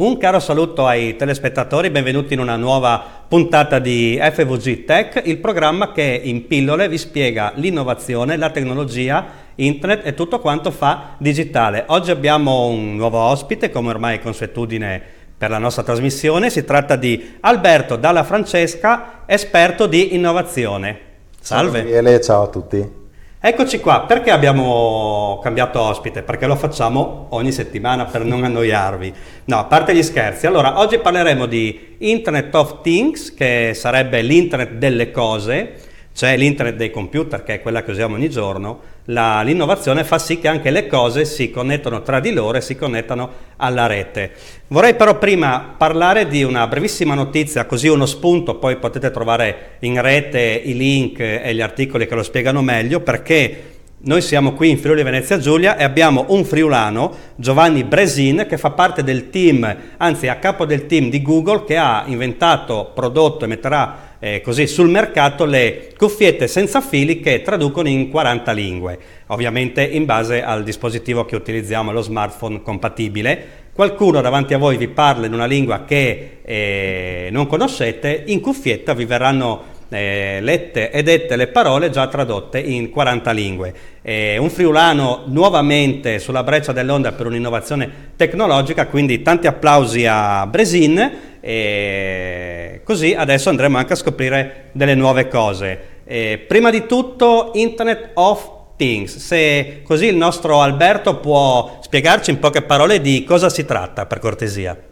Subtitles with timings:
[0.00, 5.92] Un caro saluto ai telespettatori, benvenuti in una nuova puntata di FVG Tech, il programma
[5.92, 9.26] che in pillole vi spiega l'innovazione, la tecnologia,
[9.56, 11.84] internet e tutto quanto fa digitale.
[11.88, 15.02] Oggi abbiamo un nuovo ospite, come ormai è consuetudine
[15.36, 20.98] per la nostra trasmissione, si tratta di Alberto Dalla Francesca, esperto di innovazione.
[21.38, 21.80] Salve.
[21.80, 22.99] Ciao Gabriele, ciao a tutti.
[23.42, 26.22] Eccoci qua, perché abbiamo cambiato ospite?
[26.22, 29.14] Perché lo facciamo ogni settimana per non annoiarvi.
[29.46, 30.46] No, a parte gli scherzi.
[30.46, 35.72] Allora, oggi parleremo di Internet of Things, che sarebbe l'internet delle cose,
[36.12, 38.78] cioè l'internet dei computer, che è quella che usiamo ogni giorno,
[39.10, 42.76] la, l'innovazione fa sì che anche le cose si connettano tra di loro e si
[42.76, 44.32] connettano alla rete.
[44.68, 50.00] Vorrei però prima parlare di una brevissima notizia, così uno spunto, poi potete trovare in
[50.00, 53.64] rete i link e gli articoli che lo spiegano meglio, perché
[54.02, 58.70] noi siamo qui in Friuli Venezia Giulia e abbiamo un friulano, Giovanni Bresin, che fa
[58.70, 63.48] parte del team, anzi a capo del team di Google, che ha inventato, prodotto e
[63.48, 69.82] metterà eh, così sul mercato le cuffiette senza fili che traducono in 40 lingue, ovviamente
[69.82, 73.58] in base al dispositivo che utilizziamo, lo smartphone compatibile.
[73.72, 78.92] Qualcuno davanti a voi vi parla in una lingua che eh, non conoscete, in cuffietta
[78.92, 83.74] vi verranno eh, lette e dette le parole già tradotte in 40 lingue.
[84.02, 91.12] Eh, un friulano nuovamente sulla breccia dell'onda per un'innovazione tecnologica, quindi tanti applausi a Bresin
[91.40, 95.98] e così adesso andremo anche a scoprire delle nuove cose.
[96.04, 102.38] Eh, prima di tutto Internet of Things, se così il nostro Alberto può spiegarci in
[102.38, 104.89] poche parole di cosa si tratta per cortesia.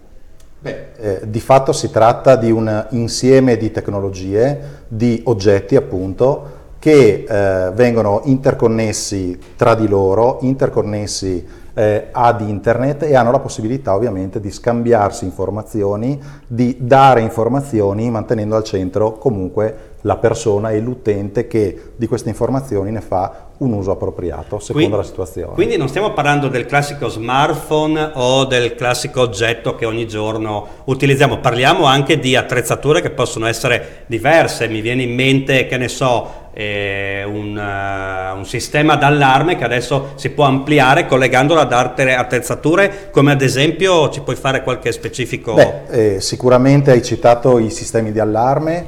[0.60, 7.24] Beh, eh, di fatto si tratta di un insieme di tecnologie, di oggetti appunto, che
[7.28, 14.40] eh, vengono interconnessi tra di loro, interconnessi eh, ad internet e hanno la possibilità ovviamente
[14.40, 21.92] di scambiarsi informazioni, di dare informazioni mantenendo al centro comunque la persona e l'utente che
[21.94, 25.54] di queste informazioni ne fa un uso appropriato secondo quindi, la situazione.
[25.54, 31.38] Quindi non stiamo parlando del classico smartphone o del classico oggetto che ogni giorno utilizziamo,
[31.38, 36.46] parliamo anche di attrezzature che possono essere diverse, mi viene in mente che ne so
[36.52, 43.10] eh, un, uh, un, sistema d'allarme che adesso si può ampliare collegandolo ad altre attrezzature,
[43.12, 45.54] come ad esempio ci puoi fare qualche specifico...
[45.54, 48.86] Beh, eh, sicuramente hai citato i sistemi di allarme,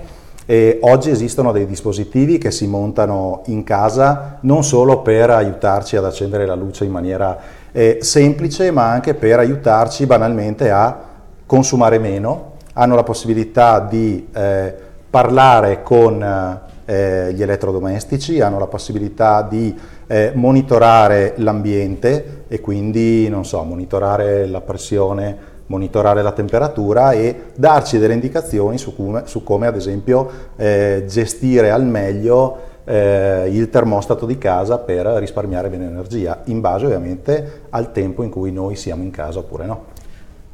[0.50, 6.05] e oggi esistono dei dispositivi che si montano in casa non solo per aiutarci ad
[6.05, 7.38] accendere la luce in maniera
[7.71, 11.03] eh, semplice, ma anche per aiutarci banalmente a
[11.47, 12.55] consumare meno.
[12.72, 14.75] Hanno la possibilità di eh,
[15.09, 19.72] parlare con eh, gli elettrodomestici, hanno la possibilità di
[20.09, 27.98] eh, monitorare l'ambiente e quindi, non so, monitorare la pressione monitorare la temperatura e darci
[27.98, 34.26] delle indicazioni su come, su come ad esempio eh, gestire al meglio eh, il termostato
[34.26, 39.04] di casa per risparmiare bene energia, in base ovviamente al tempo in cui noi siamo
[39.04, 39.98] in casa oppure no.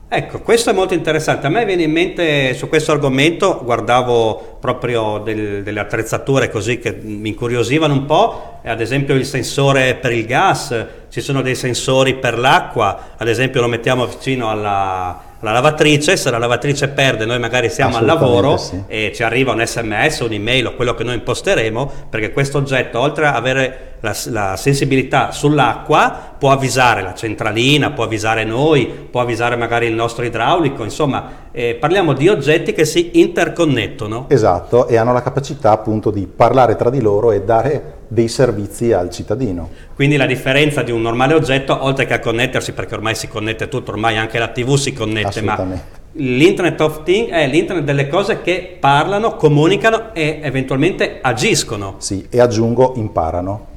[0.09, 1.49] Ecco, questo è molto interessante.
[1.49, 6.97] A me viene in mente su questo argomento, guardavo proprio del, delle attrezzature così che
[7.03, 12.17] mi incuriosivano un po', ad esempio il sensore per il gas, ci sono dei sensori
[12.17, 17.39] per l'acqua, ad esempio lo mettiamo vicino alla, alla lavatrice, se la lavatrice perde noi
[17.39, 18.83] magari siamo al lavoro sì.
[18.87, 23.29] e ci arriva un sms, un'email o quello che noi imposteremo, perché questo oggetto oltre
[23.29, 29.57] ad avere la, la, sensibilità sull'acqua può avvisare la centralina, può avvisare noi, può avvisare
[29.57, 34.27] magari il nostro idraulico, insomma eh, parliamo di oggetti che si interconnettono.
[34.29, 38.93] Esatto, e hanno la capacità appunto di parlare tra di loro e dare dei servizi
[38.93, 39.71] al cittadino.
[39.95, 43.69] Quindi la differenza di un normale oggetto, oltre che a connettersi, perché ormai si connette
[43.69, 48.41] tutto, ormai anche la TV si connette, ma l'internet of things è l'internet delle cose
[48.41, 51.97] che parlano, comunicano e eventualmente agiscono.
[51.99, 53.75] Sì, e aggiungo imparano.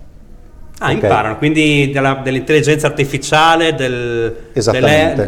[0.81, 0.94] Ah, okay.
[0.94, 4.51] imparano, quindi della, dell'intelligenza artificiale, del,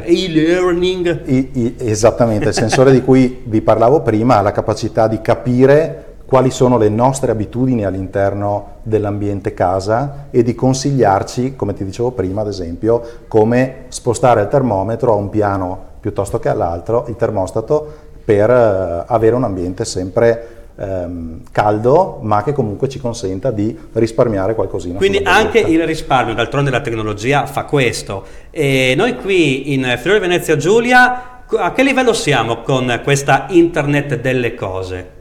[0.05, 1.21] e-learning.
[1.25, 6.10] I, i, esattamente, il sensore di cui vi parlavo prima ha la capacità di capire
[6.31, 12.39] quali sono le nostre abitudini all'interno dell'ambiente casa e di consigliarci, come ti dicevo prima,
[12.39, 17.85] ad esempio, come spostare il termometro a un piano piuttosto che all'altro, il termostato,
[18.23, 24.55] per uh, avere un ambiente sempre ehm, caldo, ma che comunque ci consenta di risparmiare
[24.55, 24.99] qualcosina.
[24.99, 28.23] Quindi anche il risparmio, d'altronde la tecnologia fa questo.
[28.51, 34.55] E noi qui in Friuli Venezia Giulia, a che livello siamo con questa internet delle
[34.55, 35.19] cose?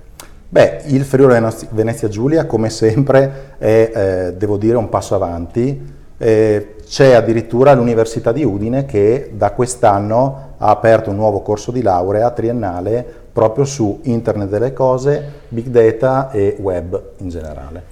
[0.53, 5.99] Beh, il Friuli Venezia Giulia, come sempre, è, eh, devo dire, un passo avanti.
[6.19, 11.83] Eh, c'è addirittura l'Università di Udine che da quest'anno ha aperto un nuovo corso di
[11.83, 17.83] laurea triennale proprio su Internet delle cose, Big Data e Web in generale.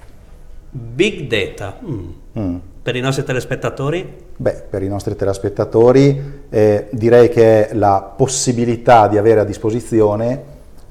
[0.69, 1.77] Big Data.
[1.81, 2.09] Mm.
[2.37, 2.55] Mm.
[2.83, 4.15] Per i nostri telespettatori?
[4.35, 10.48] Beh, per i nostri telespettatori eh, direi che è la possibilità di avere a disposizione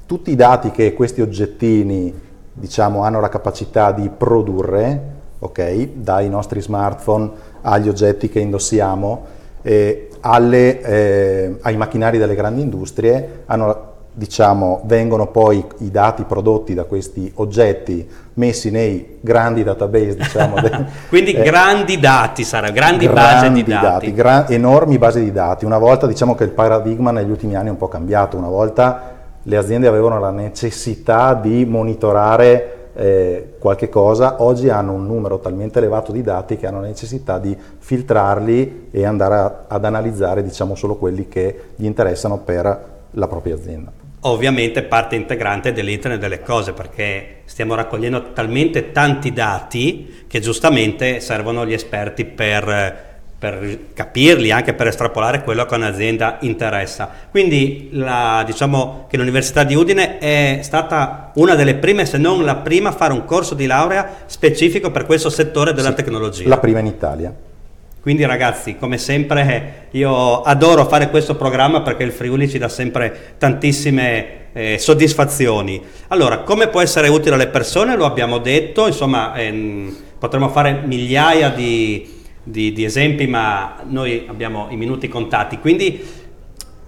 [0.08, 2.10] tutti i dati che questi oggettini
[2.55, 5.00] diciamo, hanno la capacità di produrre,
[5.38, 9.26] okay, dai nostri smartphone agli oggetti che indossiamo,
[9.60, 16.72] eh, alle, eh, ai macchinari delle grandi industrie, hanno diciamo, vengono poi i dati prodotti
[16.72, 20.16] da questi oggetti messi nei grandi database.
[20.16, 20.56] Diciamo,
[21.11, 23.84] Quindi eh, grandi dati saranno, grandi, grandi basi di dati.
[23.84, 25.66] dati gran, enormi basi di dati.
[25.66, 29.16] Una volta diciamo che il paradigma negli ultimi anni è un po' cambiato, una volta
[29.49, 35.79] le aziende avevano la necessità di monitorare eh, qualche cosa, oggi hanno un numero talmente
[35.79, 40.75] elevato di dati che hanno la necessità di filtrarli e andare a, ad analizzare diciamo,
[40.75, 43.91] solo quelli che gli interessano per la propria azienda.
[44.23, 51.65] Ovviamente parte integrante dell'Internet delle cose perché stiamo raccogliendo talmente tanti dati che giustamente servono
[51.65, 53.07] gli esperti per,
[53.38, 57.08] per capirli, anche per estrapolare quello che un'azienda interessa.
[57.31, 62.56] Quindi la, diciamo che l'Università di Udine è stata una delle prime, se non la
[62.56, 66.49] prima, a fare un corso di laurea specifico per questo settore della sì, tecnologia.
[66.49, 67.32] La prima in Italia.
[68.00, 73.35] Quindi ragazzi, come sempre, io adoro fare questo programma perché il Friuli ci dà sempre
[73.38, 75.81] tantissime eh, soddisfazioni.
[76.08, 77.96] Allora, come può essere utile alle persone?
[77.96, 82.18] Lo abbiamo detto, insomma, ehm, potremmo fare migliaia di,
[82.50, 85.59] di, di, esempi, ma noi abbiamo i minuti contati.
[85.59, 86.05] Quindi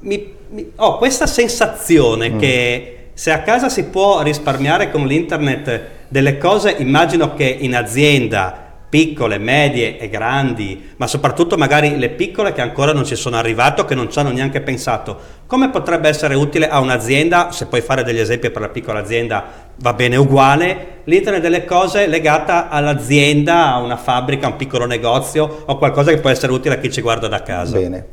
[0.01, 2.39] mi, mi, ho questa sensazione mm.
[2.39, 8.70] che se a casa si può risparmiare con l'internet delle cose, immagino che in azienda
[8.91, 13.85] piccole, medie e grandi, ma soprattutto magari le piccole che ancora non ci sono arrivato,
[13.85, 15.17] che non ci hanno neanche pensato.
[15.47, 19.69] Come potrebbe essere utile a un'azienda, se puoi fare degli esempi per la piccola azienda
[19.77, 25.63] va bene uguale, l'internet delle cose legata all'azienda, a una fabbrica, a un piccolo negozio
[25.67, 27.79] o qualcosa che può essere utile a chi ci guarda da casa?
[27.79, 28.07] Bene,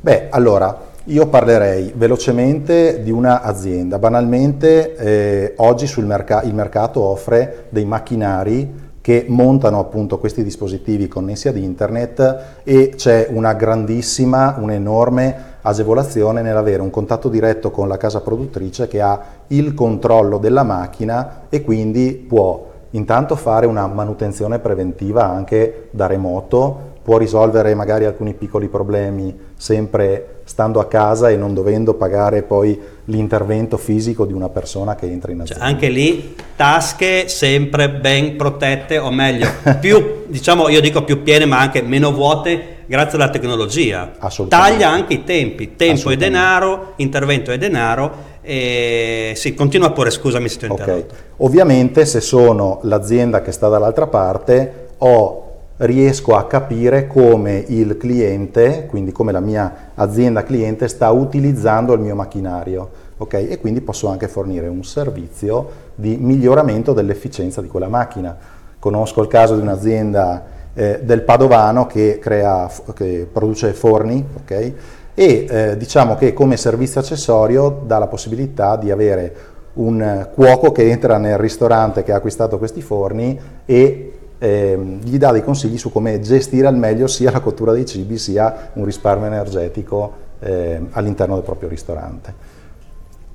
[0.00, 3.98] beh allora io parlerei velocemente di un'azienda.
[3.98, 11.48] Banalmente eh, oggi merc- il mercato offre dei macchinari che montano appunto questi dispositivi connessi
[11.48, 18.20] ad internet e c'è una grandissima, un'enorme agevolazione nell'avere un contatto diretto con la casa
[18.20, 25.28] produttrice che ha il controllo della macchina e quindi può intanto fare una manutenzione preventiva
[25.28, 31.54] anche da remoto, può risolvere magari alcuni piccoli problemi sempre stando a casa e non
[31.54, 35.64] dovendo pagare poi l'intervento fisico di una persona che entra in cioè, azienda.
[35.64, 39.48] Cioè, anche lì tasche sempre ben protette, o meglio,
[39.80, 44.12] più, diciamo, io dico più piene ma anche meno vuote grazie alla tecnologia.
[44.48, 48.30] Taglia anche i tempi, tempo e denaro, intervento e denaro.
[48.42, 49.32] E...
[49.34, 50.98] Sì, continua pure, scusami se ti ho okay.
[50.98, 51.14] interrotto.
[51.38, 55.41] Ovviamente se sono l'azienda che sta dall'altra parte ho
[55.82, 62.00] riesco a capire come il cliente, quindi come la mia azienda cliente sta utilizzando il
[62.00, 63.48] mio macchinario okay?
[63.48, 68.36] e quindi posso anche fornire un servizio di miglioramento dell'efficienza di quella macchina.
[68.78, 74.74] Conosco il caso di un'azienda eh, del Padovano che, crea, che produce forni okay?
[75.14, 79.34] e eh, diciamo che come servizio accessorio dà la possibilità di avere
[79.74, 84.12] un cuoco che entra nel ristorante che ha acquistato questi forni e
[84.42, 88.18] eh, gli dà dei consigli su come gestire al meglio sia la cottura dei cibi
[88.18, 92.34] sia un risparmio energetico eh, all'interno del proprio ristorante.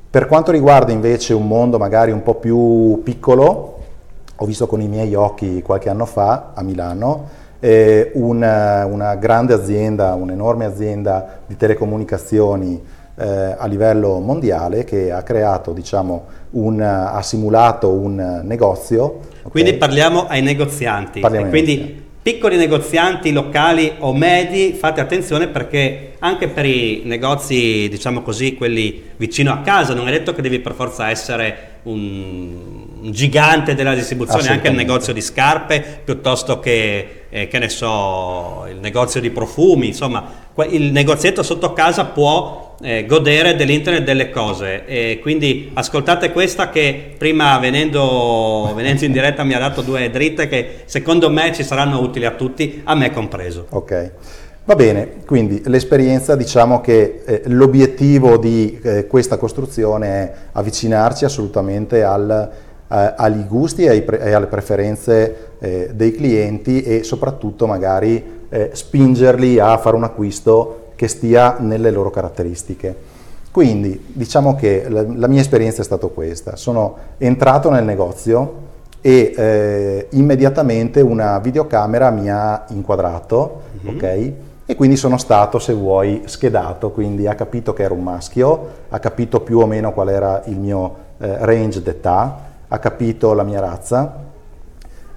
[0.10, 3.80] Per quanto riguarda invece un mondo magari un po' più piccolo,
[4.36, 9.54] ho visto con i miei occhi qualche anno fa a Milano eh, una, una, grande
[9.54, 12.84] azienda, un'enorme azienda di telecomunicazioni
[13.16, 19.04] eh, a livello mondiale che ha creato, diciamo, un, ha simulato un negozio.
[19.04, 19.51] Okay?
[19.51, 21.20] Quindi parliamo ai negozianti.
[21.20, 22.06] Parliamo quindi negozianti.
[22.22, 29.04] piccoli negozianti locali o medi, fate attenzione perché anche per i negozi, diciamo così, quelli
[29.18, 34.50] vicino a casa, non è detto che devi per forza essere un, gigante della distribuzione,
[34.50, 39.88] anche il negozio di scarpe piuttosto che, eh, che ne so, il negozio di profumi,
[39.88, 46.70] insomma, il negozietto sotto casa può eh, godere dell'internet delle cose e quindi ascoltate questa
[46.70, 51.64] che prima venendo, venendo, in diretta mi ha dato due dritte che secondo me ci
[51.64, 53.66] saranno utili a tutti, a me compreso.
[53.70, 54.12] Ok.
[54.66, 62.04] Va bene, quindi l'esperienza diciamo che eh, l'obiettivo di eh, questa costruzione è avvicinarci assolutamente
[62.04, 62.52] al,
[62.90, 68.72] eh, agli gusti e, pre- e, alle preferenze eh, dei clienti e soprattutto magari eh,
[68.74, 73.16] spingerli a fare un acquisto che stia nelle loro caratteristiche.
[73.51, 78.66] Quindi diciamo che la, la mia esperienza è stata questa, sono entrato nel negozio
[79.00, 83.96] e eh, immediatamente una videocamera mi ha inquadrato, mm-hmm.
[83.96, 84.32] ok?
[84.66, 89.00] E quindi sono stato, se vuoi, schedato, quindi ha capito che ero un maschio, ha
[89.00, 93.62] capito più o meno qual era il mio eh, range d'età, ha capito la mia
[93.62, 94.25] razza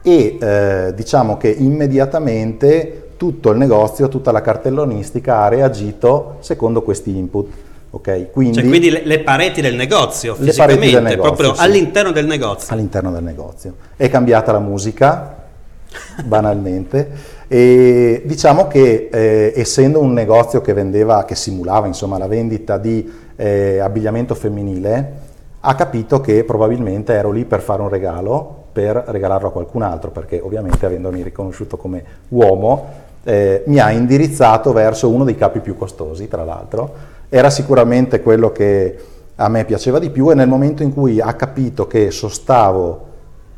[0.02, 7.14] e eh, diciamo che immediatamente tutto il negozio, tutta la cartellonistica ha reagito secondo questi
[7.14, 7.52] input.
[7.90, 11.60] Okay, quindi, cioè, quindi le, le, pareti del negozio, le pareti del negozio, proprio sì.
[11.60, 12.72] all'interno del negozio.
[12.72, 13.74] All'interno del negozio.
[13.94, 15.36] È cambiata la musica,
[16.24, 17.10] banalmente.
[17.46, 23.06] E diciamo che eh, essendo un negozio che vendeva, che simulava insomma, la vendita di
[23.36, 25.12] eh, abbigliamento femminile,
[25.60, 30.10] ha capito che probabilmente ero lì per fare un regalo, per regalarlo a qualcun altro,
[30.10, 35.76] perché ovviamente avendomi riconosciuto come uomo, eh, mi ha indirizzato verso uno dei capi più
[35.76, 37.18] costosi, tra l'altro.
[37.28, 38.98] Era sicuramente quello che
[39.36, 43.08] a me piaceva di più e nel momento in cui ha capito che sostavo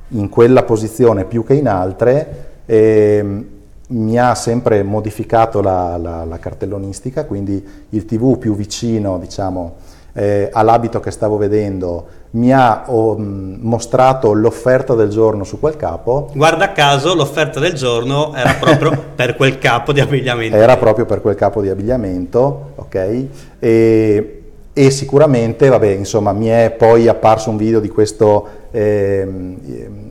[0.08, 3.44] in quella posizione più che in altre, eh,
[3.88, 9.74] mi ha sempre modificato la, la, la, cartellonistica, quindi il TV più vicino diciamo,
[10.12, 16.30] eh, all'abito che stavo vedendo mi ha oh, mostrato l'offerta del giorno su quel capo.
[16.34, 20.56] Guarda caso l'offerta del giorno era proprio per quel capo di abbigliamento.
[20.56, 23.26] Era proprio per quel capo di abbigliamento, ok?
[23.58, 29.28] E, e sicuramente, vabbè, insomma, mi è poi apparso un video di questo, eh,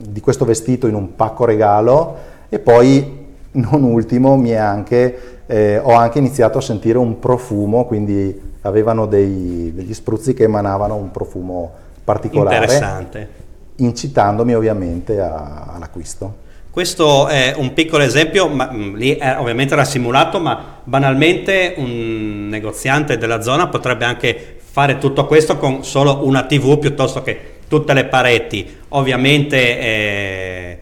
[0.08, 2.16] di questo vestito in un pacco regalo
[2.48, 3.20] e poi
[3.52, 9.92] non ultimo anche, eh, ho anche iniziato a sentire un profumo, quindi avevano dei, degli
[9.92, 12.56] spruzzi che emanavano un profumo particolare.
[12.56, 13.28] Interessante.
[13.76, 16.40] Incitandomi ovviamente a, all'acquisto.
[16.70, 21.74] Questo è un piccolo esempio, ma, mh, mm, lì è, ovviamente era simulato, ma banalmente
[21.76, 27.56] un negoziante della zona potrebbe anche fare tutto questo con solo una TV piuttosto che
[27.68, 28.78] tutte le pareti.
[28.88, 30.78] Ovviamente eh,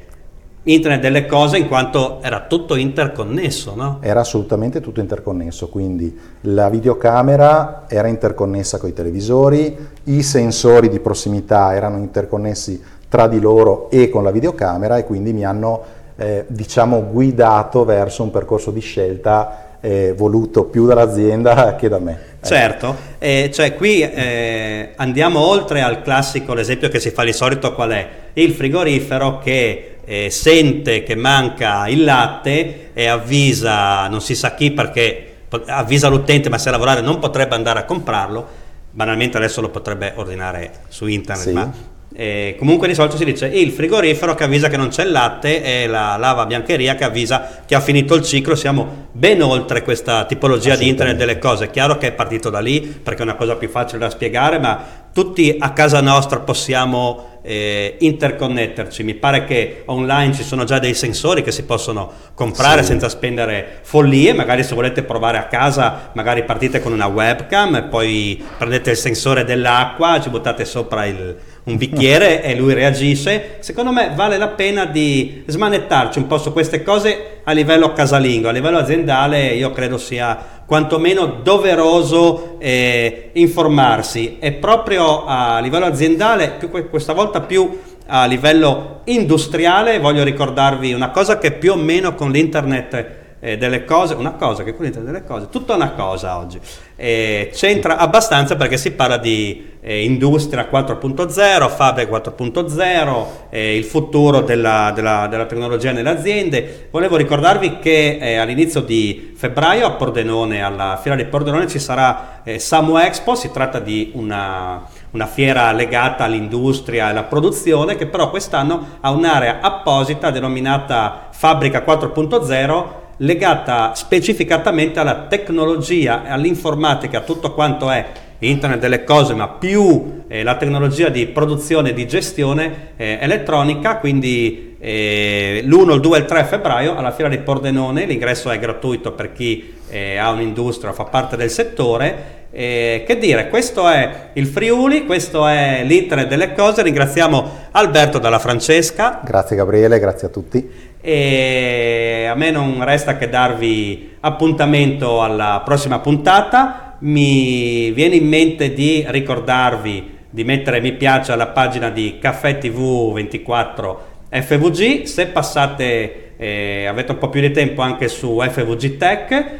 [0.63, 3.99] Internet delle cose in quanto era tutto interconnesso, no?
[4.03, 9.75] Era assolutamente tutto interconnesso, quindi la videocamera era interconnessa con i televisori,
[10.05, 15.33] i sensori di prossimità erano interconnessi tra di loro e con la videocamera e quindi
[15.33, 15.83] mi hanno
[16.17, 22.29] eh, diciamo guidato verso un percorso di scelta eh, voluto più dall'azienda che da me.
[22.43, 27.75] Certo, eh, cioè qui eh, andiamo oltre al classico, l'esempio che si fa di solito
[27.75, 28.09] qual è?
[28.35, 34.73] Il frigorifero che eh, sente che manca il latte e avvisa non si sa chi
[34.73, 35.27] perché
[35.67, 38.45] avvisa l'utente ma se a lavorare non potrebbe andare a comprarlo,
[38.91, 41.53] banalmente adesso lo potrebbe ordinare su internet, sì.
[41.53, 41.73] ma
[42.13, 45.63] eh, comunque di solito si dice il frigorifero che avvisa che non c'è il latte
[45.63, 48.57] e la lava biancheria che avvisa che ha finito il ciclo.
[48.57, 51.67] Siamo ben oltre questa tipologia di internet delle cose.
[51.67, 54.59] È chiaro che è partito da lì perché è una cosa più facile da spiegare,
[54.59, 59.03] ma tutti a casa nostra possiamo eh, interconnetterci.
[59.03, 62.89] Mi pare che online ci sono già dei sensori che si possono comprare sì.
[62.89, 64.33] senza spendere follie.
[64.33, 68.97] Magari se volete provare a casa, magari partite con una webcam e poi prendete il
[68.97, 73.57] sensore dell'acqua, ci buttate sopra il, un bicchiere e lui reagisce.
[73.61, 78.49] Secondo me vale la pena di smanettarci un po' su queste cose a livello casalingo,
[78.49, 84.37] a livello aziendale io credo sia quantomeno doveroso eh, informarsi.
[84.39, 91.11] E proprio a livello aziendale, più, questa volta più a livello industriale, voglio ricordarvi una
[91.11, 93.09] cosa che più o meno con l'internet
[93.41, 96.61] eh, delle cose, una cosa che con l'internet delle cose, tutta una cosa oggi,
[96.95, 104.43] eh, c'entra abbastanza perché si parla di eh, industria 4.0, fabbrica 4.0, eh, il futuro
[104.43, 106.89] della, della, della, tecnologia nelle aziende.
[106.91, 112.43] Volevo ricordarvi che eh, all'inizio di febbraio a Pordenone, alla fiera di Pordenone, ci sarà
[112.45, 114.83] eh, Samu Expo, si tratta di una,
[115.13, 121.83] una fiera legata all'industria e alla produzione che però quest'anno ha un'area apposita denominata Fabbrica
[121.83, 128.07] 4.0 legata specificatamente alla tecnologia, all'informatica, a tutto quanto è
[128.39, 133.99] internet delle cose, ma più eh, la tecnologia di produzione e di gestione eh, elettronica,
[133.99, 138.59] quindi eh, l'1, il 2 e il 3 febbraio alla Fiera di Pordenone, l'ingresso è
[138.59, 142.39] gratuito per chi eh, ha un'industria fa parte del settore.
[142.51, 149.21] che dire, questo è il Friuli, questo è l'internet delle cose, ringraziamo Alberto dalla Francesca.
[149.25, 155.99] Grazie Gabriele, grazie a tutti e a me non resta che darvi appuntamento alla prossima
[156.01, 156.97] puntata.
[157.01, 163.13] Mi viene in mente di ricordarvi di mettere mi piace alla pagina di Caffè TV
[163.15, 165.05] 24 FVG.
[165.05, 169.55] Se passate, eh, avete un po' più di tempo anche su FVG Tech,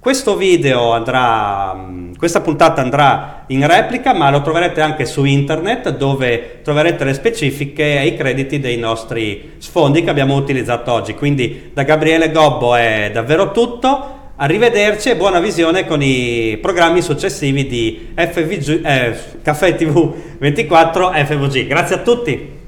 [0.00, 5.94] Questo video andrà, mm, questa puntata andrà in replica, ma lo troverete anche su internet
[5.94, 11.12] dove troverete le specifiche e i crediti dei nostri sfondi che abbiamo utilizzato oggi.
[11.12, 14.30] Quindi da Gabriele Gobbo è davvero tutto.
[14.36, 21.66] Arrivederci e buona visione con i programmi successivi di FVG, eh, Caffè TV 24 FVG.
[21.66, 22.59] Grazie a tutti.